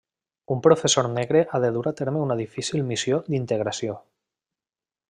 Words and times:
Un 0.53 0.61
professor 0.67 1.09
negre 1.17 1.43
ha 1.51 1.61
de 1.65 1.71
dur 1.75 1.83
a 1.91 1.95
terme 2.01 2.25
una 2.29 2.39
difícil 2.41 2.89
missió 2.89 3.21
d'integració. 3.31 4.01